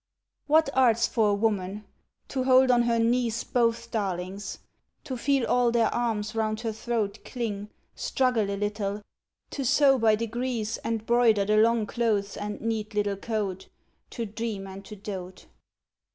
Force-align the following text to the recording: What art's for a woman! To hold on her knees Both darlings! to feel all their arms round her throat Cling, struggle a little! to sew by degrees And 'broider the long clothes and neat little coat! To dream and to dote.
What 0.47 0.71
art's 0.73 1.05
for 1.05 1.29
a 1.29 1.33
woman! 1.35 1.85
To 2.29 2.43
hold 2.45 2.71
on 2.71 2.81
her 2.81 2.97
knees 2.97 3.43
Both 3.43 3.91
darlings! 3.91 4.57
to 5.03 5.15
feel 5.15 5.45
all 5.45 5.69
their 5.69 5.93
arms 5.93 6.33
round 6.33 6.61
her 6.61 6.71
throat 6.71 7.19
Cling, 7.23 7.69
struggle 7.93 8.49
a 8.49 8.57
little! 8.57 9.03
to 9.51 9.63
sew 9.63 9.99
by 9.99 10.15
degrees 10.15 10.77
And 10.77 11.05
'broider 11.05 11.45
the 11.45 11.57
long 11.57 11.85
clothes 11.85 12.35
and 12.35 12.59
neat 12.61 12.95
little 12.95 13.15
coat! 13.15 13.67
To 14.09 14.25
dream 14.25 14.65
and 14.65 14.83
to 14.85 14.95
dote. 14.95 15.45